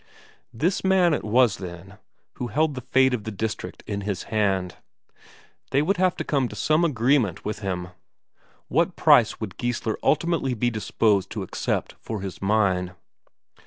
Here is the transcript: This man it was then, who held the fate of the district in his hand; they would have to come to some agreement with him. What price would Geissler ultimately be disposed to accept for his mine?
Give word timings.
This 0.51 0.83
man 0.83 1.13
it 1.13 1.23
was 1.23 1.57
then, 1.57 1.99
who 2.39 2.47
held 2.47 2.73
the 2.73 2.81
fate 2.81 3.13
of 3.13 3.23
the 3.23 3.29
district 3.29 3.83
in 3.85 4.01
his 4.01 4.23
hand; 4.33 4.77
they 5.69 5.83
would 5.83 5.97
have 5.97 6.15
to 6.15 6.23
come 6.23 6.47
to 6.47 6.55
some 6.55 6.83
agreement 6.83 7.45
with 7.45 7.59
him. 7.59 7.89
What 8.67 8.95
price 8.95 9.39
would 9.39 9.57
Geissler 9.59 9.97
ultimately 10.01 10.55
be 10.55 10.71
disposed 10.71 11.29
to 11.29 11.43
accept 11.43 11.93
for 11.99 12.21
his 12.21 12.41
mine? 12.41 12.95